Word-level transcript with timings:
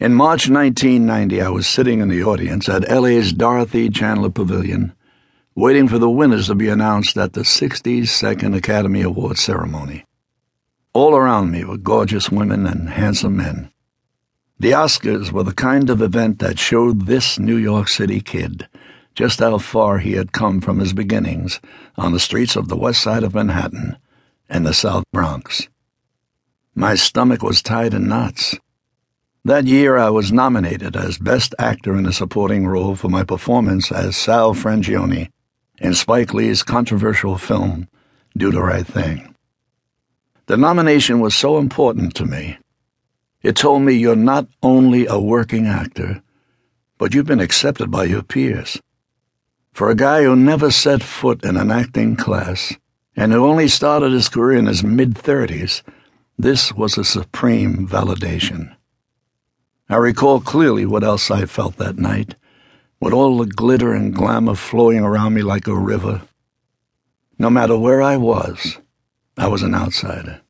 In 0.00 0.12
March 0.12 0.50
1990, 0.50 1.40
I 1.40 1.48
was 1.50 1.68
sitting 1.68 2.00
in 2.00 2.08
the 2.08 2.24
audience 2.24 2.68
at 2.68 2.90
LA's 2.90 3.32
Dorothy 3.32 3.88
Chandler 3.88 4.28
Pavilion, 4.28 4.92
waiting 5.54 5.86
for 5.86 6.00
the 6.00 6.10
winners 6.10 6.48
to 6.48 6.56
be 6.56 6.68
announced 6.68 7.16
at 7.16 7.34
the 7.34 7.42
62nd 7.42 8.56
Academy 8.56 9.02
Awards 9.02 9.40
ceremony. 9.40 10.04
All 10.94 11.14
around 11.14 11.52
me 11.52 11.62
were 11.62 11.76
gorgeous 11.76 12.28
women 12.28 12.66
and 12.66 12.90
handsome 12.90 13.36
men. 13.36 13.70
The 14.58 14.72
Oscars 14.72 15.30
were 15.30 15.44
the 15.44 15.54
kind 15.54 15.88
of 15.88 16.02
event 16.02 16.40
that 16.40 16.58
showed 16.58 17.06
this 17.06 17.38
New 17.38 17.56
York 17.56 17.88
City 17.88 18.20
kid 18.20 18.68
just 19.14 19.38
how 19.38 19.58
far 19.58 19.98
he 19.98 20.14
had 20.14 20.32
come 20.32 20.60
from 20.60 20.80
his 20.80 20.92
beginnings 20.92 21.60
on 21.96 22.10
the 22.10 22.18
streets 22.18 22.56
of 22.56 22.66
the 22.66 22.76
west 22.76 23.00
side 23.00 23.22
of 23.22 23.34
Manhattan 23.34 23.96
and 24.48 24.66
the 24.66 24.74
South 24.74 25.04
Bronx. 25.12 25.68
My 26.74 26.96
stomach 26.96 27.44
was 27.44 27.62
tied 27.62 27.94
in 27.94 28.08
knots. 28.08 28.58
That 29.46 29.66
year 29.66 29.98
I 29.98 30.08
was 30.08 30.32
nominated 30.32 30.96
as 30.96 31.18
Best 31.18 31.54
Actor 31.58 31.96
in 31.98 32.06
a 32.06 32.14
Supporting 32.14 32.66
Role 32.66 32.96
for 32.96 33.10
my 33.10 33.24
performance 33.24 33.92
as 33.92 34.16
Sal 34.16 34.54
Frangione 34.54 35.28
in 35.78 35.92
Spike 35.92 36.32
Lee's 36.32 36.62
controversial 36.62 37.36
film, 37.36 37.86
Do 38.34 38.50
the 38.50 38.62
Right 38.62 38.86
Thing. 38.86 39.34
The 40.46 40.56
nomination 40.56 41.20
was 41.20 41.36
so 41.36 41.58
important 41.58 42.14
to 42.14 42.24
me 42.24 42.56
it 43.42 43.56
told 43.56 43.82
me 43.82 43.92
you're 43.92 44.16
not 44.16 44.48
only 44.62 45.06
a 45.06 45.20
working 45.20 45.66
actor, 45.66 46.22
but 46.96 47.12
you've 47.12 47.26
been 47.26 47.40
accepted 47.40 47.90
by 47.90 48.04
your 48.04 48.22
peers. 48.22 48.80
For 49.74 49.90
a 49.90 49.94
guy 49.94 50.22
who 50.22 50.34
never 50.34 50.70
set 50.70 51.02
foot 51.02 51.44
in 51.44 51.58
an 51.58 51.70
acting 51.70 52.16
class 52.16 52.72
and 53.14 53.30
who 53.30 53.44
only 53.44 53.68
started 53.68 54.12
his 54.12 54.30
career 54.30 54.58
in 54.58 54.64
his 54.64 54.82
mid 54.82 55.16
30s, 55.16 55.82
this 56.38 56.72
was 56.72 56.96
a 56.96 57.04
supreme 57.04 57.86
validation. 57.86 58.74
I 59.88 59.96
recall 59.96 60.40
clearly 60.40 60.86
what 60.86 61.04
else 61.04 61.30
I 61.30 61.44
felt 61.44 61.76
that 61.76 61.98
night, 61.98 62.36
with 63.00 63.12
all 63.12 63.38
the 63.38 63.46
glitter 63.46 63.92
and 63.92 64.14
glamour 64.14 64.54
flowing 64.54 65.00
around 65.00 65.34
me 65.34 65.42
like 65.42 65.66
a 65.66 65.74
river. 65.74 66.22
No 67.38 67.50
matter 67.50 67.76
where 67.76 68.00
I 68.00 68.16
was, 68.16 68.78
I 69.36 69.48
was 69.48 69.62
an 69.62 69.74
outsider. 69.74 70.40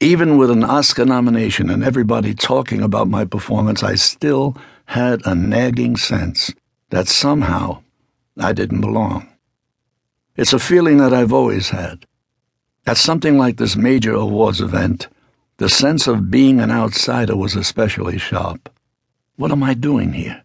Even 0.00 0.38
with 0.38 0.50
an 0.50 0.64
Oscar 0.64 1.04
nomination 1.04 1.68
and 1.68 1.82
everybody 1.82 2.34
talking 2.34 2.80
about 2.80 3.08
my 3.08 3.24
performance, 3.24 3.82
I 3.82 3.96
still 3.96 4.56
had 4.86 5.20
a 5.26 5.34
nagging 5.34 5.96
sense 5.96 6.54
that 6.90 7.08
somehow 7.08 7.82
I 8.38 8.52
didn't 8.52 8.80
belong. 8.80 9.28
It's 10.36 10.52
a 10.52 10.58
feeling 10.58 10.98
that 10.98 11.12
I've 11.12 11.32
always 11.32 11.70
had. 11.70 12.06
At 12.86 12.96
something 12.96 13.36
like 13.36 13.56
this 13.56 13.76
major 13.76 14.14
awards 14.14 14.60
event, 14.60 15.08
the 15.58 15.68
sense 15.68 16.06
of 16.06 16.30
being 16.30 16.60
an 16.60 16.70
outsider 16.70 17.36
was 17.36 17.56
especially 17.56 18.16
sharp. 18.16 18.70
What 19.36 19.50
am 19.50 19.64
I 19.64 19.74
doing 19.74 20.12
here? 20.12 20.44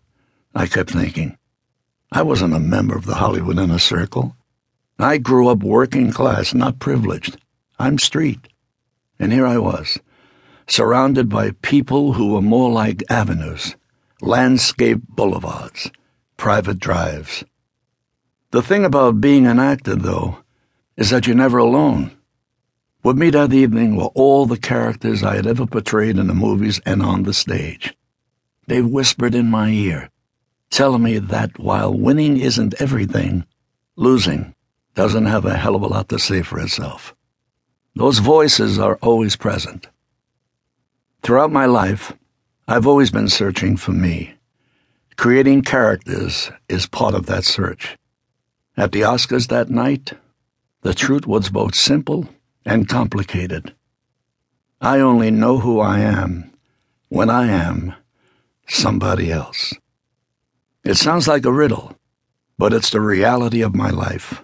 I 0.56 0.66
kept 0.66 0.90
thinking. 0.90 1.38
I 2.12 2.24
wasn't 2.24 2.56
a 2.56 2.60
member 2.60 2.96
of 2.96 3.06
the 3.06 3.16
Hollywood 3.16 3.60
Inner 3.60 3.78
Circle. 3.78 4.36
I 4.98 5.20
grew 5.20 5.50
up 5.50 5.62
working 5.62 6.12
class, 6.12 6.56
not 6.56 6.80
privileged. 6.80 7.38
I'm 7.78 8.00
street. 8.00 8.48
And 9.20 9.32
here 9.32 9.46
I 9.46 9.60
was, 9.60 10.00
surrounded 10.68 11.30
by 11.30 11.52
people 11.62 12.14
who 12.14 12.34
were 12.34 12.42
more 12.42 12.72
like 12.72 13.04
avenues, 13.10 13.76
landscape 14.22 15.02
boulevards, 15.10 15.92
private 16.38 16.80
drives. 16.80 17.44
The 18.50 18.64
thing 18.64 18.84
about 18.84 19.22
being 19.22 19.46
an 19.46 19.60
actor, 19.60 19.96
though, 19.96 20.40
is 20.98 21.12
that 21.12 21.28
you're 21.28 21.36
never 21.36 21.60
alone. 21.60 22.12
With 23.04 23.18
me 23.18 23.32
that 23.32 23.52
evening 23.52 23.98
were 23.98 24.12
all 24.16 24.46
the 24.46 24.58
characters 24.58 25.24
I 25.24 25.36
had 25.36 25.46
ever 25.46 25.66
portrayed 25.66 26.18
in 26.18 26.28
the 26.28 26.34
movies 26.34 26.80
and 26.86 27.04
on 27.04 27.24
the 27.24 27.34
stage. 27.34 27.94
They 28.68 28.82
whispered 28.82 29.36
in 29.36 29.52
my 29.52 29.72
ear, 29.72 30.10
telling 30.70 31.04
me 31.04 31.20
that 31.20 31.60
while 31.60 31.94
winning 31.94 32.38
isn't 32.38 32.80
everything, 32.80 33.46
losing 33.98 34.56
doesn't 34.96 35.26
have 35.26 35.44
a 35.44 35.58
hell 35.58 35.76
of 35.76 35.82
a 35.82 35.88
lot 35.88 36.08
to 36.10 36.18
say 36.18 36.44
for 36.44 36.62
itself. 36.62 37.14
Those 37.94 38.20
voices 38.20 38.80
are 38.80 38.98
always 39.02 39.36
present. 39.36 39.90
Throughout 41.24 41.52
my 41.52 41.66
life, 41.66 42.14
I've 42.70 42.88
always 42.88 43.12
been 43.12 43.28
searching 43.28 43.76
for 43.76 43.92
me. 43.92 44.36
Creating 45.18 45.62
characters 45.62 46.52
is 46.70 46.86
part 46.86 47.16
of 47.16 47.26
that 47.26 47.44
search. 47.44 47.98
At 48.78 48.94
the 48.94 49.02
Oscars 49.02 49.50
that 49.50 49.70
night, 49.70 50.14
the 50.84 50.94
truth 50.94 51.28
was 51.28 51.50
both 51.50 51.76
simple 51.76 52.30
and 52.66 52.88
complicated. 52.88 53.74
I 54.82 55.00
only 55.00 55.32
know 55.32 55.60
who 55.60 55.80
I 55.80 56.00
am 56.00 56.52
when 57.10 57.30
I 57.30 57.48
am 57.48 57.94
somebody 58.68 59.32
else. 59.32 59.74
It 60.84 60.96
sounds 60.96 61.28
like 61.28 61.46
a 61.46 61.52
riddle, 61.52 61.98
but 62.58 62.74
it's 62.74 62.90
the 62.90 63.00
reality 63.00 63.62
of 63.62 63.76
my 63.76 63.90
life. 63.90 64.44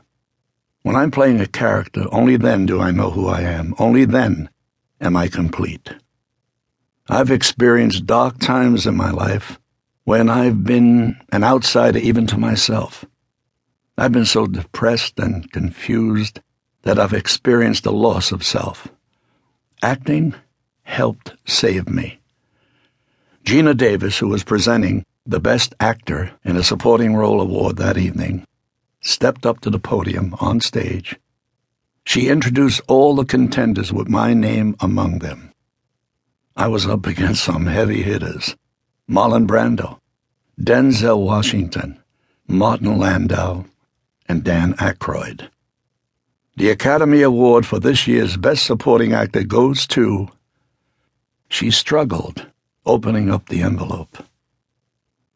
When 0.83 0.95
I'm 0.95 1.11
playing 1.11 1.41
a 1.41 1.47
character, 1.47 2.05
only 2.11 2.37
then 2.37 2.65
do 2.65 2.79
I 2.79 2.91
know 2.91 3.11
who 3.11 3.27
I 3.27 3.41
am. 3.41 3.75
Only 3.77 4.05
then 4.05 4.49
am 5.01 5.17
I 5.17 5.27
complete. 5.27 5.93
I've 7.09 7.31
experienced 7.31 8.05
dark 8.05 8.39
times 8.39 8.85
in 8.85 8.95
my 8.95 9.11
life 9.11 9.59
when 10.05 10.29
I've 10.29 10.63
been 10.63 11.19
an 11.31 11.43
outsider 11.43 11.99
even 11.99 12.27
to 12.27 12.37
myself. 12.37 13.03
I've 13.97 14.11
been 14.11 14.25
so 14.25 14.47
depressed 14.47 15.19
and 15.19 15.51
confused 15.51 16.39
that 16.83 16.99
I've 16.99 17.13
experienced 17.13 17.85
a 17.85 17.91
loss 17.91 18.31
of 18.31 18.43
self. 18.43 18.87
Acting 19.81 20.35
helped 20.83 21.33
save 21.45 21.89
me. 21.89 22.19
Geena 23.45 23.75
Davis, 23.75 24.17
who 24.19 24.27
was 24.27 24.43
presenting 24.43 25.05
the 25.25 25.39
Best 25.39 25.73
Actor 25.79 26.31
in 26.43 26.55
a 26.55 26.63
Supporting 26.63 27.15
Role 27.15 27.41
award 27.41 27.77
that 27.77 27.97
evening, 27.97 28.45
stepped 29.01 29.45
up 29.45 29.59
to 29.61 29.69
the 29.69 29.79
podium 29.79 30.35
on 30.39 30.59
stage. 30.59 31.15
She 32.05 32.27
introduced 32.27 32.81
all 32.87 33.15
the 33.15 33.25
contenders 33.25 33.93
with 33.93 34.09
my 34.09 34.33
name 34.33 34.75
among 34.79 35.19
them. 35.19 35.51
I 36.55 36.67
was 36.67 36.85
up 36.85 37.05
against 37.05 37.43
some 37.43 37.67
heavy 37.67 38.01
hitters 38.01 38.55
Marlon 39.09 39.47
Brando, 39.47 39.99
Denzel 40.59 41.23
Washington, 41.23 41.99
Martin 42.47 42.97
Landau, 42.97 43.65
and 44.27 44.43
Dan 44.43 44.73
Aykroyd. 44.73 45.49
The 46.59 46.71
Academy 46.71 47.21
Award 47.21 47.65
for 47.65 47.79
this 47.79 48.05
year's 48.05 48.35
Best 48.35 48.65
Supporting 48.65 49.13
Actor 49.13 49.43
goes 49.45 49.87
to. 49.87 50.27
She 51.47 51.71
struggled, 51.71 52.47
opening 52.85 53.31
up 53.31 53.47
the 53.47 53.61
envelope. 53.61 54.17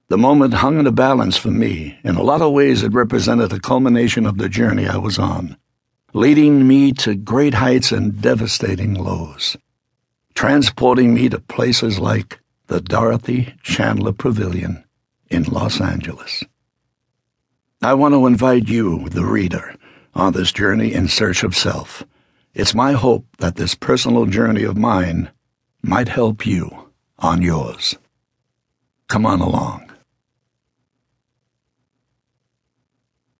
The 0.09 0.17
moment 0.17 0.56
hung 0.56 0.81
in 0.81 0.85
a 0.85 0.91
balance 0.91 1.38
for 1.38 1.50
me. 1.50 1.97
In 2.03 2.17
a 2.17 2.23
lot 2.23 2.41
of 2.41 2.51
ways, 2.51 2.83
it 2.83 2.91
represented 2.91 3.51
the 3.51 3.62
culmination 3.62 4.25
of 4.25 4.38
the 4.38 4.50
journey 4.50 4.85
I 4.85 4.97
was 4.97 5.17
on, 5.17 5.56
leading 6.13 6.67
me 6.67 6.91
to 6.91 7.16
great 7.16 7.53
heights 7.53 7.94
and 7.94 8.22
devastating 8.22 8.94
lows, 8.94 9.56
transporting 10.35 11.13
me 11.13 11.29
to 11.29 11.39
places 11.39 12.00
like 12.00 12.41
the 12.67 12.81
Dorothy 12.81 13.53
Chandler 13.63 14.12
Pavilion 14.12 14.83
in 15.29 15.44
Los 15.44 15.79
Angeles. 15.79 16.44
I 17.81 17.94
want 17.94 18.13
to 18.13 18.28
invite 18.28 18.67
you, 18.67 19.07
the 19.07 19.23
reader, 19.23 19.78
on 20.16 20.34
this 20.34 20.51
journey 20.51 20.94
in 20.94 21.07
search 21.07 21.44
of 21.44 21.56
self. 21.56 22.03
It's 22.53 22.75
my 22.75 22.94
hope 22.94 23.25
that 23.40 23.56
this 23.56 23.75
personal 23.75 24.25
journey 24.25 24.63
of 24.63 24.78
mine 24.78 25.31
might 25.81 26.07
help 26.07 26.46
you 26.46 26.91
on 27.19 27.41
yours. 27.41 27.96
Come 29.07 29.25
on 29.25 29.41
along. 29.41 29.93